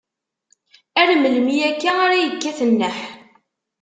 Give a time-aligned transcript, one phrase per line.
[1.01, 2.97] Ar melmi akka ara yekkat nneḥ?